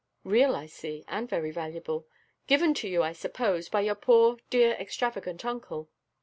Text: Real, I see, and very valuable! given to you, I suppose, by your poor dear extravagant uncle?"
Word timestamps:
Real, 0.23 0.55
I 0.55 0.65
see, 0.65 1.05
and 1.07 1.29
very 1.29 1.51
valuable! 1.51 2.07
given 2.47 2.73
to 2.73 2.87
you, 2.87 3.03
I 3.03 3.11
suppose, 3.13 3.69
by 3.69 3.81
your 3.81 3.93
poor 3.93 4.37
dear 4.49 4.71
extravagant 4.73 5.45
uncle?" 5.45 5.91